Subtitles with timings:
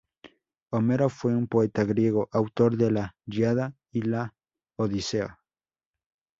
[0.71, 4.33] Homero fue un poeta griego, autor de la "Ilíada" y la
[4.75, 5.39] "Odisea".